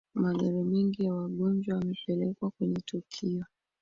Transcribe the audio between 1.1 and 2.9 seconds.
wangonjwa yamepelekwa kwenye